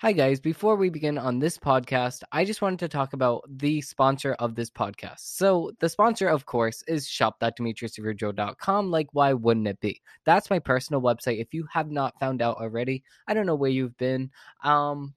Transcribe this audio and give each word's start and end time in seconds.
Hi, 0.00 0.12
guys. 0.12 0.38
Before 0.38 0.76
we 0.76 0.90
begin 0.90 1.18
on 1.18 1.40
this 1.40 1.58
podcast, 1.58 2.22
I 2.30 2.44
just 2.44 2.62
wanted 2.62 2.78
to 2.78 2.88
talk 2.88 3.14
about 3.14 3.42
the 3.48 3.80
sponsor 3.80 4.34
of 4.34 4.54
this 4.54 4.70
podcast. 4.70 5.18
So, 5.18 5.72
the 5.80 5.88
sponsor, 5.88 6.28
of 6.28 6.46
course, 6.46 6.84
is 6.86 7.08
shop.demetriusreverejoe.com. 7.08 8.92
Like, 8.92 9.08
why 9.10 9.32
wouldn't 9.32 9.66
it 9.66 9.80
be? 9.80 10.00
That's 10.24 10.50
my 10.50 10.60
personal 10.60 11.02
website. 11.02 11.40
If 11.40 11.52
you 11.52 11.66
have 11.72 11.90
not 11.90 12.14
found 12.20 12.42
out 12.42 12.58
already, 12.58 13.02
I 13.26 13.34
don't 13.34 13.44
know 13.44 13.56
where 13.56 13.72
you've 13.72 13.98
been. 13.98 14.30
Um, 14.62 15.14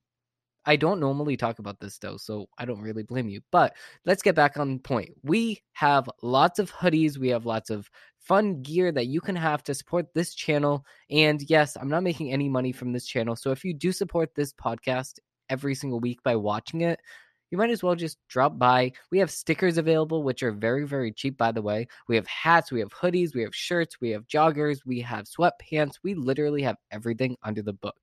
I 0.66 0.78
don't 0.78 1.00
normally 1.00 1.38
talk 1.38 1.59
about 1.59 1.79
this 1.79 2.00
though, 2.00 2.18
so 2.18 2.48
I 2.57 2.66
don't 2.66 2.82
really 2.82 3.04
blame 3.04 3.29
you. 3.29 3.41
But 3.52 3.75
let's 4.05 4.23
get 4.23 4.36
back 4.36 4.57
on 4.57 4.79
point. 4.79 5.11
We 5.23 5.61
have 5.73 6.09
lots 6.23 6.57
of 6.57 6.71
hoodies, 6.71 7.20
we 7.20 7.29
have 7.29 7.45
lots 7.45 7.70
of 7.70 7.89
fun 8.22 8.62
gear 8.62 8.92
that 8.92 9.08
you 9.08 9.20
can 9.20 9.36
have 9.36 9.64
to 9.64 9.74
support 9.74 10.14
this 10.14 10.34
channel. 10.34 10.86
And 11.10 11.42
yes, 11.50 11.76
I'm 11.76 11.90
not 11.90 12.04
making 12.04 12.32
any 12.32 12.50
money 12.50 12.72
from 12.72 12.94
this 12.94 13.05
channel. 13.05 13.36
So 13.36 13.52
if 13.52 13.66
you 13.66 13.74
do 13.74 13.91
support 13.91 14.36
this 14.36 14.54
podcast 14.54 15.20
every 15.50 15.76
single 15.76 16.00
week 16.00 16.22
by 16.23 16.36
watching 16.36 16.81
it, 16.81 17.00
you 17.50 17.58
might 17.58 17.70
as 17.70 17.84
well 17.84 17.95
just 17.95 18.18
drop 18.30 18.58
by. 18.58 18.94
We 19.12 19.20
have 19.20 19.30
stickers 19.30 19.78
available, 19.78 20.23
which 20.23 20.42
are 20.42 20.54
very, 20.54 20.88
very 20.88 21.12
cheap, 21.12 21.38
by 21.38 21.52
the 21.52 21.62
way. 21.62 21.88
We 22.08 22.16
have 22.16 22.26
hats, 22.28 22.72
we 22.72 22.80
have 22.80 22.90
hoodies, 22.94 23.36
we 23.36 23.42
have 23.42 23.54
shirts, 23.54 24.00
we 24.00 24.12
have 24.12 24.26
joggers, 24.28 24.80
we 24.86 25.02
have 25.02 25.26
sweatpants. 25.26 25.95
We 26.02 26.14
literally 26.14 26.62
have 26.62 26.78
everything 26.92 27.36
under 27.44 27.62
the 27.62 27.73
book. 27.73 27.95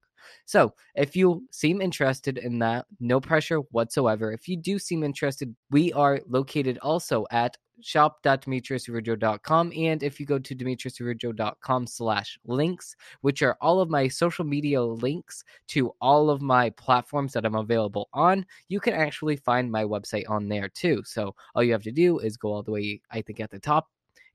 So, 0.44 0.74
if 0.94 1.16
you 1.16 1.46
seem 1.50 1.80
interested 1.80 2.36
in 2.36 2.58
that, 2.58 2.84
no 3.00 3.20
pressure 3.20 3.58
whatsoever. 3.70 4.32
If 4.32 4.48
you 4.48 4.58
do 4.58 4.78
seem 4.78 5.02
interested, 5.02 5.54
we 5.70 5.92
are 5.94 6.20
located 6.28 6.78
also 6.82 7.24
at 7.30 7.56
shop.demetriusreverejoe.com 7.80 9.72
and 9.76 10.02
if 10.02 10.18
you 10.18 10.26
go 10.26 10.38
to 10.38 10.54
demetriusreverejoe.com 10.54 11.86
slash 11.86 12.38
links 12.46 12.96
which 13.20 13.42
are 13.42 13.56
all 13.60 13.80
of 13.80 13.88
my 13.90 14.08
social 14.08 14.44
media 14.44 14.82
links 14.82 15.44
to 15.66 15.92
all 16.00 16.30
of 16.30 16.40
my 16.40 16.70
platforms 16.70 17.32
that 17.32 17.44
i'm 17.44 17.54
available 17.54 18.08
on 18.12 18.44
you 18.68 18.80
can 18.80 18.94
actually 18.94 19.36
find 19.36 19.70
my 19.70 19.84
website 19.84 20.28
on 20.28 20.48
there 20.48 20.68
too. 20.68 21.02
So 21.04 21.34
all 21.54 21.62
you 21.62 21.72
have 21.72 21.82
to 21.84 21.92
do 21.92 22.18
is 22.18 22.36
go 22.36 22.52
all 22.52 22.62
the 22.62 22.72
way 22.72 23.00
i 23.10 23.22
think 23.22 23.40
at 23.40 23.50
the 23.50 23.58
top 23.58 23.88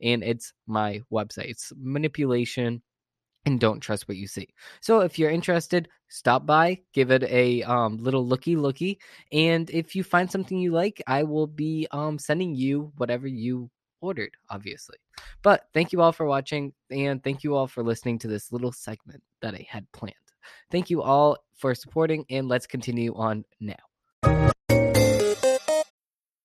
and 0.04 0.24
it's 0.24 0.54
my 0.68 1.02
website. 1.12 1.50
It's 1.50 1.72
manipulation 1.78 2.82
and 3.46 3.60
don't 3.60 3.80
trust 3.80 4.08
what 4.08 4.18
you 4.18 4.28
see. 4.28 4.48
So 4.82 5.02
if 5.02 5.20
you're 5.20 5.30
interested, 5.30 5.90
stop 6.08 6.46
by, 6.46 6.80
give 6.94 7.12
it 7.12 7.24
a 7.24 7.64
um, 7.64 7.98
little 7.98 8.26
looky 8.26 8.56
looky, 8.56 9.00
and 9.32 9.70
if 9.70 9.96
you 9.96 10.04
find 10.04 10.30
something 10.30 10.58
you 10.58 10.72
like, 10.72 11.02
I 11.08 11.24
will 11.24 11.48
be 11.48 11.88
um, 11.92 12.18
sending 12.18 12.56
you 12.56 12.92
whatever 12.98 13.28
you 13.28 13.70
ordered, 14.02 14.32
obviously. 14.50 14.98
But 15.42 15.68
thank 15.74 15.94
you 15.94 16.02
all 16.02 16.12
for 16.12 16.26
watching, 16.26 16.74
and 16.92 17.24
thank 17.24 17.44
you 17.44 17.56
all 17.56 17.68
for 17.68 17.84
listening 17.84 18.20
to 18.20 18.28
this 18.28 18.52
little 18.52 18.72
segment 18.72 19.24
that 19.42 19.56
I 19.56 19.66
had 19.70 19.92
planned. 19.92 20.16
Thank 20.72 20.90
you 20.90 21.02
all 21.02 21.38
for 21.56 21.74
supporting, 21.74 22.26
and 22.30 22.48
let's 22.48 22.68
continue 22.68 23.16
on 23.16 23.46
now. 23.60 24.53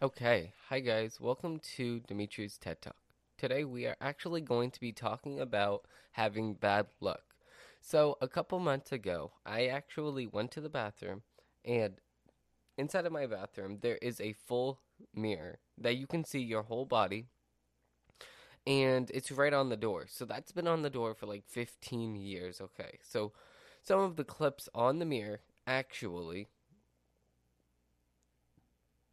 Okay, 0.00 0.52
hi 0.68 0.78
guys, 0.78 1.20
welcome 1.20 1.58
to 1.74 1.98
Dimitri's 1.98 2.56
TED 2.56 2.80
Talk. 2.80 2.94
Today 3.36 3.64
we 3.64 3.84
are 3.84 3.96
actually 4.00 4.40
going 4.40 4.70
to 4.70 4.78
be 4.78 4.92
talking 4.92 5.40
about 5.40 5.86
having 6.12 6.54
bad 6.54 6.86
luck. 7.00 7.24
So, 7.80 8.16
a 8.20 8.28
couple 8.28 8.60
months 8.60 8.92
ago, 8.92 9.32
I 9.44 9.66
actually 9.66 10.24
went 10.24 10.52
to 10.52 10.60
the 10.60 10.68
bathroom, 10.68 11.22
and 11.64 11.94
inside 12.76 13.06
of 13.06 13.12
my 13.12 13.26
bathroom, 13.26 13.78
there 13.80 13.98
is 14.00 14.20
a 14.20 14.34
full 14.34 14.78
mirror 15.16 15.58
that 15.76 15.96
you 15.96 16.06
can 16.06 16.22
see 16.22 16.42
your 16.42 16.62
whole 16.62 16.84
body, 16.84 17.26
and 18.68 19.10
it's 19.12 19.32
right 19.32 19.52
on 19.52 19.68
the 19.68 19.76
door. 19.76 20.06
So, 20.08 20.24
that's 20.24 20.52
been 20.52 20.68
on 20.68 20.82
the 20.82 20.90
door 20.90 21.12
for 21.16 21.26
like 21.26 21.42
15 21.44 22.14
years, 22.14 22.60
okay? 22.60 22.98
So, 23.02 23.32
some 23.82 23.98
of 23.98 24.14
the 24.14 24.22
clips 24.22 24.68
on 24.76 25.00
the 25.00 25.06
mirror 25.06 25.40
actually 25.66 26.46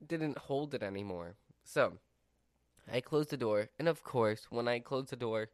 didn't 0.08 0.38
hold 0.38 0.74
it 0.74 0.84
anymore. 0.84 1.36
So 1.64 1.94
I 2.92 3.02
closed 3.02 3.32
the 3.32 3.38
door, 3.38 3.70
and 3.80 3.88
of 3.88 4.04
course, 4.04 4.48
when 4.50 4.68
I 4.68 4.80
close 4.80 5.10
the 5.10 5.16
door, 5.16 5.50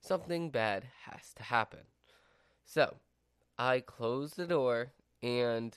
something 0.00 0.50
bad 0.50 0.86
has 1.04 1.32
to 1.34 1.42
happen. 1.42 1.80
So 2.64 2.96
I 3.58 3.80
close 3.80 4.34
the 4.34 4.46
door, 4.46 4.92
and 5.22 5.76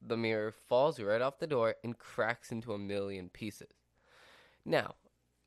the 0.00 0.16
mirror 0.16 0.52
falls 0.52 1.00
right 1.00 1.22
off 1.22 1.38
the 1.38 1.46
door 1.46 1.76
and 1.82 1.98
cracks 1.98 2.52
into 2.52 2.72
a 2.72 2.78
million 2.78 3.28
pieces. 3.28 3.72
Now, 4.64 4.94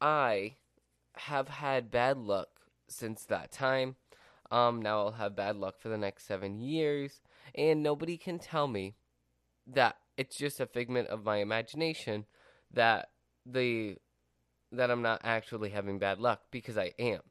I 0.02 0.56
have 1.16 1.48
had 1.48 1.92
bad 1.92 2.18
luck 2.18 2.50
since 2.88 3.24
that 3.26 3.52
time. 3.52 3.96
Um, 4.52 4.82
now 4.82 5.00
I'll 5.00 5.12
have 5.12 5.36
bad 5.36 5.58
luck 5.58 5.80
for 5.80 5.90
the 5.90 5.98
next 5.98 6.26
seven 6.26 6.60
years, 6.60 7.22
and 7.54 7.84
nobody 7.84 8.18
can 8.18 8.40
tell 8.40 8.68
me 8.68 8.96
that 9.66 9.98
it's 10.18 10.36
just 10.36 10.60
a 10.60 10.66
figment 10.66 11.08
of 11.10 11.24
my 11.24 11.38
imagination 11.38 12.26
that 12.74 13.10
the 13.46 13.98
that 14.72 14.92
I'm 14.92 15.02
not 15.02 15.22
actually 15.24 15.70
having 15.70 16.00
bad 16.00 16.20
luck 16.20 16.42
because 16.52 16.78
I 16.78 16.92
am. 17.00 17.22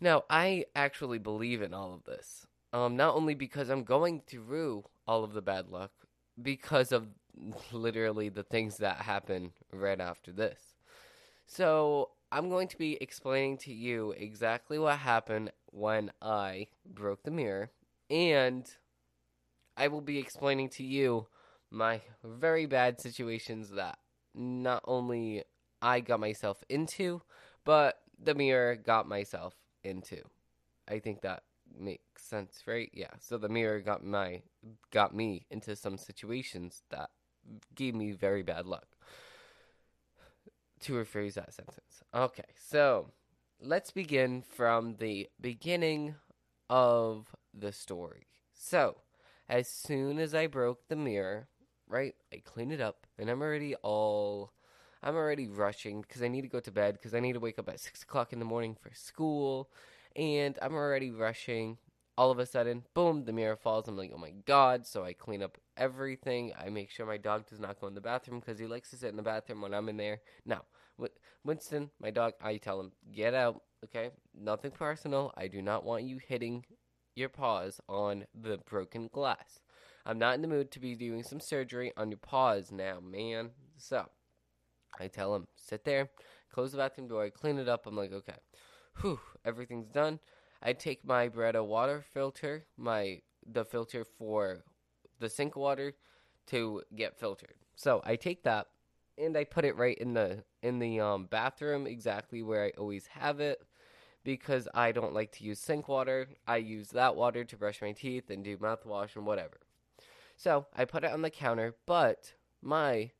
Now, 0.00 0.24
I 0.28 0.66
actually 0.74 1.18
believe 1.18 1.62
in 1.62 1.72
all 1.72 1.94
of 1.94 2.04
this. 2.04 2.46
Um, 2.72 2.96
not 2.96 3.14
only 3.14 3.34
because 3.34 3.68
I'm 3.70 3.84
going 3.84 4.20
through 4.26 4.84
all 5.06 5.24
of 5.24 5.32
the 5.32 5.42
bad 5.42 5.68
luck, 5.68 5.92
because 6.40 6.92
of 6.92 7.08
literally 7.72 8.28
the 8.28 8.42
things 8.42 8.78
that 8.78 8.98
happen 8.98 9.52
right 9.72 10.00
after 10.00 10.32
this. 10.32 10.60
So, 11.46 12.10
I'm 12.32 12.48
going 12.48 12.68
to 12.68 12.78
be 12.78 12.96
explaining 13.00 13.58
to 13.58 13.72
you 13.72 14.12
exactly 14.12 14.78
what 14.78 14.98
happened 14.98 15.50
when 15.66 16.12
I 16.22 16.68
broke 16.86 17.24
the 17.24 17.30
mirror, 17.30 17.70
and 18.08 18.70
I 19.76 19.88
will 19.88 20.00
be 20.00 20.18
explaining 20.18 20.68
to 20.70 20.84
you 20.84 21.26
my 21.70 22.00
very 22.24 22.66
bad 22.66 23.00
situations 23.00 23.70
that 23.70 23.98
not 24.34 24.82
only 24.86 25.44
I 25.82 26.00
got 26.00 26.20
myself 26.20 26.62
into, 26.68 27.22
but 27.64 28.00
the 28.22 28.34
mirror 28.34 28.76
got 28.76 29.08
myself 29.08 29.54
into. 29.82 30.22
I 30.88 30.98
think 30.98 31.22
that 31.22 31.44
makes 31.78 32.22
sense, 32.22 32.62
right? 32.66 32.90
Yeah. 32.92 33.10
So 33.18 33.38
the 33.38 33.48
mirror 33.48 33.80
got 33.80 34.04
my 34.04 34.42
got 34.90 35.14
me 35.14 35.46
into 35.50 35.76
some 35.76 35.96
situations 35.96 36.82
that 36.90 37.10
gave 37.74 37.94
me 37.94 38.12
very 38.12 38.42
bad 38.42 38.66
luck. 38.66 38.86
To 40.80 40.94
rephrase 40.94 41.34
that 41.34 41.52
sentence. 41.52 42.02
Okay, 42.14 42.54
so 42.56 43.10
let's 43.60 43.90
begin 43.90 44.42
from 44.42 44.96
the 44.96 45.28
beginning 45.38 46.14
of 46.70 47.34
the 47.52 47.70
story. 47.70 48.26
So, 48.54 49.02
as 49.46 49.68
soon 49.68 50.18
as 50.18 50.34
I 50.34 50.46
broke 50.46 50.88
the 50.88 50.96
mirror, 50.96 51.48
right? 51.90 52.14
I 52.32 52.38
clean 52.38 52.70
it 52.70 52.80
up, 52.80 53.06
and 53.18 53.28
I'm 53.28 53.42
already 53.42 53.74
all. 53.76 54.52
I'm 55.02 55.16
already 55.16 55.48
rushing 55.48 56.02
because 56.02 56.22
I 56.22 56.28
need 56.28 56.42
to 56.42 56.48
go 56.48 56.60
to 56.60 56.70
bed 56.70 56.94
because 56.94 57.14
I 57.14 57.20
need 57.20 57.32
to 57.32 57.40
wake 57.40 57.58
up 57.58 57.68
at 57.68 57.80
six 57.80 58.02
o'clock 58.02 58.32
in 58.32 58.38
the 58.38 58.44
morning 58.44 58.76
for 58.80 58.90
school, 58.94 59.70
and 60.16 60.58
I'm 60.62 60.74
already 60.74 61.10
rushing. 61.10 61.78
All 62.18 62.30
of 62.30 62.38
a 62.38 62.44
sudden, 62.44 62.84
boom, 62.92 63.24
the 63.24 63.32
mirror 63.32 63.56
falls. 63.56 63.88
I'm 63.88 63.96
like, 63.96 64.12
oh 64.14 64.18
my 64.18 64.32
god. 64.44 64.86
So 64.86 65.04
I 65.04 65.14
clean 65.14 65.42
up 65.42 65.56
everything. 65.78 66.52
I 66.58 66.68
make 66.68 66.90
sure 66.90 67.06
my 67.06 67.16
dog 67.16 67.46
does 67.46 67.60
not 67.60 67.80
go 67.80 67.86
in 67.86 67.94
the 67.94 68.00
bathroom 68.02 68.40
because 68.40 68.58
he 68.58 68.66
likes 68.66 68.90
to 68.90 68.96
sit 68.96 69.08
in 69.08 69.16
the 69.16 69.22
bathroom 69.22 69.62
when 69.62 69.72
I'm 69.72 69.88
in 69.88 69.96
there. 69.96 70.20
Now, 70.44 70.64
Winston, 71.44 71.90
my 71.98 72.10
dog, 72.10 72.34
I 72.42 72.58
tell 72.58 72.78
him, 72.78 72.92
get 73.10 73.32
out, 73.32 73.62
okay? 73.84 74.10
Nothing 74.38 74.70
personal. 74.70 75.32
I 75.34 75.48
do 75.48 75.62
not 75.62 75.84
want 75.84 76.04
you 76.04 76.18
hitting 76.18 76.66
your 77.14 77.30
paws 77.30 77.80
on 77.88 78.24
the 78.34 78.58
broken 78.58 79.08
glass. 79.10 79.60
I'm 80.06 80.18
not 80.18 80.34
in 80.34 80.42
the 80.42 80.48
mood 80.48 80.70
to 80.72 80.80
be 80.80 80.94
doing 80.94 81.22
some 81.22 81.40
surgery 81.40 81.92
on 81.96 82.10
your 82.10 82.18
paws 82.18 82.72
now, 82.72 82.98
man. 83.00 83.50
So 83.76 84.06
I 84.98 85.08
tell 85.08 85.34
him, 85.34 85.46
sit 85.56 85.84
there, 85.84 86.10
close 86.52 86.72
the 86.72 86.78
bathroom 86.78 87.08
door, 87.08 87.28
clean 87.30 87.58
it 87.58 87.68
up. 87.68 87.86
I'm 87.86 87.96
like, 87.96 88.12
okay, 88.12 88.38
whew, 89.00 89.20
everything's 89.44 89.88
done. 89.88 90.18
I 90.62 90.72
take 90.72 91.04
my 91.04 91.28
Brita 91.28 91.62
water 91.64 92.04
filter, 92.12 92.66
my 92.76 93.20
the 93.46 93.64
filter 93.64 94.04
for 94.04 94.64
the 95.18 95.28
sink 95.28 95.56
water 95.56 95.94
to 96.48 96.82
get 96.94 97.18
filtered. 97.18 97.54
So 97.74 98.02
I 98.04 98.16
take 98.16 98.42
that 98.44 98.66
and 99.16 99.36
I 99.36 99.44
put 99.44 99.64
it 99.64 99.76
right 99.76 99.96
in 99.96 100.14
the 100.14 100.44
in 100.62 100.78
the 100.78 101.00
um, 101.00 101.26
bathroom 101.26 101.86
exactly 101.86 102.42
where 102.42 102.64
I 102.64 102.72
always 102.76 103.06
have 103.06 103.40
it 103.40 103.62
because 104.24 104.68
I 104.74 104.92
don't 104.92 105.14
like 105.14 105.32
to 105.32 105.44
use 105.44 105.58
sink 105.58 105.88
water. 105.88 106.28
I 106.46 106.58
use 106.58 106.90
that 106.90 107.16
water 107.16 107.44
to 107.44 107.56
brush 107.56 107.80
my 107.80 107.92
teeth 107.92 108.28
and 108.30 108.44
do 108.44 108.56
mouthwash 108.58 109.16
and 109.16 109.24
whatever. 109.24 109.58
So 110.42 110.64
I 110.74 110.86
put 110.86 111.04
it 111.04 111.12
on 111.12 111.20
the 111.20 111.28
counter, 111.28 111.74
but 111.84 112.32
my 112.62 113.10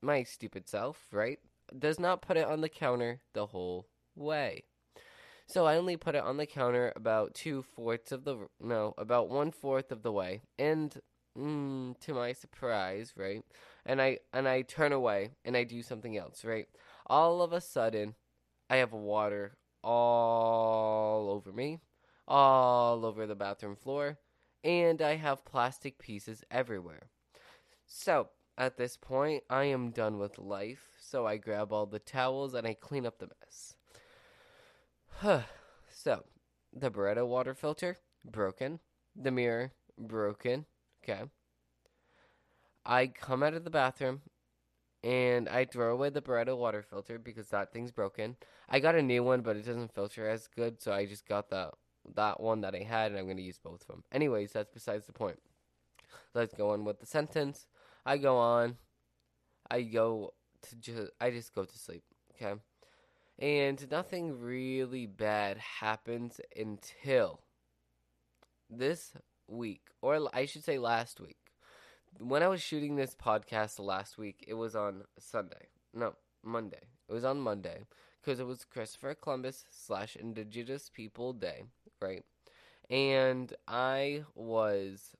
my 0.00 0.22
stupid 0.22 0.66
self, 0.66 1.08
right, 1.12 1.38
does 1.78 2.00
not 2.00 2.22
put 2.22 2.38
it 2.38 2.46
on 2.46 2.62
the 2.62 2.70
counter 2.70 3.20
the 3.34 3.44
whole 3.44 3.86
way. 4.14 4.64
So 5.46 5.66
I 5.66 5.76
only 5.76 5.98
put 5.98 6.14
it 6.14 6.24
on 6.24 6.38
the 6.38 6.46
counter 6.46 6.90
about 6.96 7.34
two 7.34 7.60
fourths 7.60 8.12
of 8.12 8.24
the 8.24 8.48
no, 8.58 8.94
about 8.96 9.28
one 9.28 9.50
fourth 9.50 9.92
of 9.92 10.02
the 10.02 10.10
way, 10.10 10.40
and 10.58 10.98
mm, 11.38 12.00
to 12.00 12.14
my 12.14 12.32
surprise, 12.32 13.12
right, 13.14 13.44
and 13.84 14.00
I 14.00 14.20
and 14.32 14.48
I 14.48 14.62
turn 14.62 14.92
away 14.92 15.32
and 15.44 15.54
I 15.54 15.64
do 15.64 15.82
something 15.82 16.16
else, 16.16 16.46
right. 16.46 16.66
All 17.04 17.42
of 17.42 17.52
a 17.52 17.60
sudden, 17.60 18.14
I 18.70 18.76
have 18.76 18.94
water 18.94 19.58
all 19.84 21.28
over 21.28 21.52
me, 21.52 21.80
all 22.26 23.04
over 23.04 23.26
the 23.26 23.34
bathroom 23.34 23.76
floor, 23.76 24.16
and 24.64 25.00
I 25.02 25.16
have 25.16 25.44
plastic 25.44 25.98
pieces 25.98 26.44
everywhere. 26.50 27.10
So 27.86 28.28
at 28.58 28.76
this 28.76 28.96
point, 28.96 29.44
I 29.50 29.64
am 29.64 29.90
done 29.90 30.18
with 30.18 30.38
life, 30.38 30.88
so 30.98 31.26
I 31.26 31.36
grab 31.36 31.72
all 31.72 31.86
the 31.86 31.98
towels 31.98 32.54
and 32.54 32.66
I 32.66 32.74
clean 32.74 33.06
up 33.06 33.18
the 33.18 33.28
mess. 33.40 33.74
so, 35.88 36.24
the 36.72 36.90
Brita 36.90 37.24
water 37.26 37.54
filter, 37.54 37.98
broken. 38.24 38.80
The 39.14 39.30
mirror, 39.30 39.72
broken. 39.98 40.66
Okay. 41.02 41.22
I 42.84 43.08
come 43.08 43.42
out 43.42 43.54
of 43.54 43.64
the 43.64 43.70
bathroom 43.70 44.22
and 45.02 45.48
I 45.48 45.64
throw 45.64 45.92
away 45.92 46.10
the 46.10 46.22
Brita 46.22 46.56
water 46.56 46.82
filter 46.82 47.18
because 47.18 47.48
that 47.48 47.72
thing's 47.72 47.92
broken. 47.92 48.36
I 48.68 48.80
got 48.80 48.94
a 48.94 49.02
new 49.02 49.22
one, 49.22 49.42
but 49.42 49.56
it 49.56 49.66
doesn't 49.66 49.94
filter 49.94 50.28
as 50.28 50.48
good, 50.48 50.80
so 50.80 50.92
I 50.92 51.06
just 51.06 51.26
got 51.26 51.50
the 51.50 51.70
that 52.14 52.40
one 52.40 52.60
that 52.62 52.74
I 52.74 52.82
had, 52.82 53.10
and 53.10 53.18
I'm 53.18 53.26
going 53.26 53.36
to 53.36 53.42
use 53.42 53.58
both 53.58 53.82
of 53.82 53.86
them. 53.88 54.04
Anyways, 54.12 54.52
that's 54.52 54.70
besides 54.72 55.06
the 55.06 55.12
point. 55.12 55.38
Let's 56.34 56.54
go 56.54 56.70
on 56.70 56.84
with 56.84 57.00
the 57.00 57.06
sentence. 57.06 57.66
I 58.04 58.18
go 58.18 58.36
on. 58.36 58.76
I 59.70 59.82
go 59.82 60.34
to 60.62 60.76
just. 60.76 61.10
I 61.20 61.30
just 61.30 61.54
go 61.54 61.64
to 61.64 61.78
sleep. 61.78 62.04
Okay, 62.34 62.60
and 63.38 63.90
nothing 63.90 64.40
really 64.40 65.06
bad 65.06 65.58
happens 65.58 66.40
until 66.56 67.40
this 68.70 69.12
week, 69.48 69.82
or 70.02 70.28
I 70.32 70.46
should 70.46 70.64
say 70.64 70.78
last 70.78 71.20
week. 71.20 71.38
When 72.18 72.42
I 72.42 72.48
was 72.48 72.62
shooting 72.62 72.96
this 72.96 73.14
podcast 73.14 73.78
last 73.78 74.16
week, 74.16 74.44
it 74.48 74.54
was 74.54 74.74
on 74.74 75.04
Sunday. 75.18 75.68
No, 75.92 76.14
Monday. 76.42 76.80
It 77.08 77.12
was 77.12 77.24
on 77.24 77.40
Monday 77.40 77.80
because 78.22 78.40
it 78.40 78.46
was 78.46 78.64
Christopher 78.64 79.14
Columbus 79.14 79.64
slash 79.70 80.16
Indigenous 80.16 80.90
People 80.92 81.32
Day, 81.32 81.64
right? 82.00 82.24
And 82.90 83.52
I 83.66 84.24
was 84.34 85.16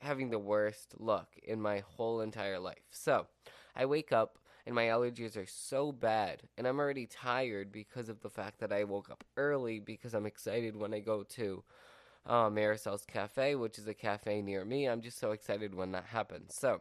having 0.00 0.30
the 0.30 0.38
worst 0.38 0.94
luck 0.98 1.28
in 1.42 1.60
my 1.60 1.82
whole 1.96 2.20
entire 2.20 2.58
life. 2.58 2.84
So 2.90 3.26
I 3.74 3.86
wake 3.86 4.12
up 4.12 4.38
and 4.66 4.74
my 4.74 4.84
allergies 4.84 5.36
are 5.36 5.46
so 5.46 5.92
bad, 5.92 6.42
and 6.56 6.66
I'm 6.66 6.78
already 6.78 7.06
tired 7.06 7.70
because 7.70 8.08
of 8.08 8.20
the 8.20 8.30
fact 8.30 8.60
that 8.60 8.72
I 8.72 8.84
woke 8.84 9.10
up 9.10 9.22
early 9.36 9.78
because 9.78 10.14
I'm 10.14 10.24
excited 10.24 10.74
when 10.74 10.94
I 10.94 11.00
go 11.00 11.22
to 11.22 11.62
uh, 12.26 12.48
Marisol's 12.48 13.04
Cafe, 13.04 13.56
which 13.56 13.78
is 13.78 13.86
a 13.86 13.92
cafe 13.94 14.40
near 14.40 14.64
me. 14.64 14.88
I'm 14.88 15.02
just 15.02 15.18
so 15.18 15.32
excited 15.32 15.74
when 15.74 15.92
that 15.92 16.06
happens. 16.06 16.54
So, 16.54 16.80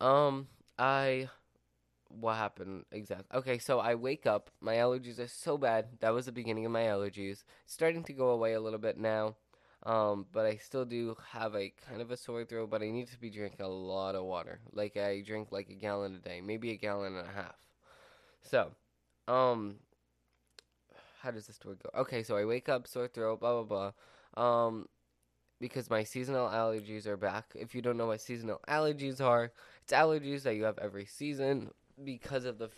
um, 0.00 0.48
I 0.76 1.28
what 2.10 2.36
happened 2.36 2.84
exactly? 2.92 3.38
Okay, 3.38 3.58
so 3.58 3.78
I 3.78 3.94
wake 3.94 4.26
up. 4.26 4.50
My 4.60 4.74
allergies 4.74 5.18
are 5.18 5.28
so 5.28 5.56
bad. 5.56 5.86
That 6.00 6.14
was 6.14 6.26
the 6.26 6.32
beginning 6.32 6.66
of 6.66 6.72
my 6.72 6.82
allergies. 6.82 7.44
Starting 7.66 8.02
to 8.04 8.12
go 8.12 8.30
away 8.30 8.54
a 8.54 8.60
little 8.60 8.78
bit 8.78 8.98
now. 8.98 9.36
Um, 9.84 10.26
but 10.32 10.44
I 10.44 10.56
still 10.56 10.84
do 10.84 11.16
have 11.30 11.54
a 11.54 11.72
kind 11.88 12.02
of 12.02 12.10
a 12.10 12.16
sore 12.16 12.44
throat, 12.44 12.68
but 12.70 12.82
I 12.82 12.90
need 12.90 13.08
to 13.08 13.18
be 13.18 13.30
drinking 13.30 13.64
a 13.64 13.68
lot 13.68 14.14
of 14.14 14.24
water. 14.24 14.60
Like 14.72 14.96
I 14.96 15.22
drink 15.22 15.48
like 15.50 15.70
a 15.70 15.74
gallon 15.74 16.16
a 16.16 16.18
day, 16.18 16.40
maybe 16.42 16.70
a 16.72 16.76
gallon 16.76 17.16
and 17.16 17.26
a 17.26 17.32
half. 17.32 17.56
So, 18.42 18.72
um, 19.26 19.76
how 21.22 21.30
does 21.30 21.46
this 21.46 21.56
story 21.56 21.76
go? 21.82 22.00
Okay, 22.00 22.22
so 22.22 22.36
I 22.36 22.44
wake 22.44 22.68
up, 22.68 22.86
sore 22.86 23.08
throat, 23.08 23.40
blah 23.40 23.62
blah 23.62 23.92
blah. 24.36 24.42
Um, 24.42 24.88
because 25.60 25.90
my 25.90 26.04
seasonal 26.04 26.48
allergies 26.48 27.06
are 27.06 27.16
back. 27.16 27.52
If 27.54 27.74
you 27.74 27.82
don't 27.82 27.96
know 27.96 28.06
what 28.06 28.20
seasonal 28.20 28.60
allergies 28.68 29.20
are, 29.20 29.52
it's 29.82 29.92
allergies 29.92 30.42
that 30.42 30.56
you 30.56 30.64
have 30.64 30.78
every 30.78 31.06
season 31.06 31.70
because 32.04 32.44
of 32.44 32.58
the 32.58 32.70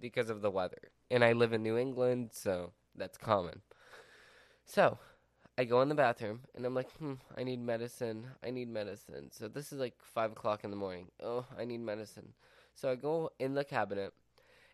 because 0.00 0.30
of 0.30 0.42
the 0.42 0.50
weather. 0.50 0.92
And 1.10 1.24
I 1.24 1.32
live 1.32 1.52
in 1.52 1.62
New 1.62 1.76
England, 1.76 2.30
so 2.32 2.72
that's 2.94 3.18
common. 3.18 3.62
So, 4.64 4.98
I 5.58 5.64
go 5.64 5.82
in 5.82 5.88
the 5.88 5.94
bathroom 5.96 6.42
and 6.54 6.64
I'm 6.64 6.74
like, 6.74 6.88
hmm, 6.98 7.14
I 7.36 7.42
need 7.42 7.60
medicine. 7.60 8.28
I 8.44 8.50
need 8.50 8.68
medicine. 8.68 9.30
So 9.32 9.48
this 9.48 9.72
is 9.72 9.80
like 9.80 9.94
five 10.00 10.30
o'clock 10.30 10.62
in 10.62 10.70
the 10.70 10.76
morning. 10.76 11.08
Oh, 11.20 11.46
I 11.58 11.64
need 11.64 11.80
medicine. 11.80 12.32
So 12.76 12.88
I 12.88 12.94
go 12.94 13.30
in 13.40 13.54
the 13.54 13.64
cabinet 13.64 14.12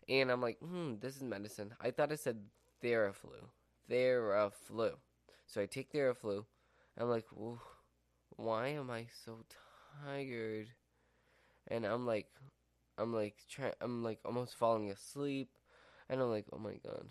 and 0.07 0.29
I'm 0.29 0.41
like, 0.41 0.59
hmm, 0.59 0.93
this 0.99 1.15
is 1.15 1.23
medicine. 1.23 1.73
I 1.81 1.89
thought 1.89 2.11
it 2.11 2.19
said 2.19 2.37
Theraflu. 2.83 3.49
Theraflu. 3.89 4.91
So 5.47 5.61
I 5.61 5.65
take 5.65 5.91
Theraflu. 5.91 6.45
I'm 6.99 7.09
like, 7.09 7.25
why 8.35 8.67
am 8.67 8.91
I 8.91 9.07
so 9.25 9.39
tired? 10.03 10.67
And 11.67 11.83
I'm 11.83 12.05
like, 12.05 12.27
I'm 12.97 13.13
like 13.13 13.35
trying. 13.49 13.73
I'm 13.81 14.03
like 14.03 14.19
almost 14.25 14.55
falling 14.55 14.89
asleep, 14.91 15.49
and 16.09 16.21
I'm 16.21 16.29
like, 16.29 16.45
oh 16.51 16.57
my 16.57 16.73
god, 16.83 17.05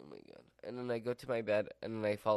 oh 0.00 0.06
my 0.10 0.18
god. 0.28 0.42
And 0.62 0.78
then 0.78 0.90
I 0.90 0.98
go 0.98 1.12
to 1.12 1.28
my 1.28 1.42
bed 1.42 1.68
and 1.82 2.02
then 2.04 2.10
I 2.10 2.16
fall 2.16 2.32